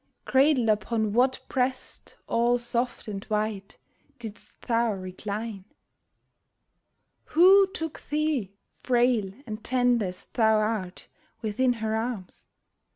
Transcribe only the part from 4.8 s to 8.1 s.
recline? Who took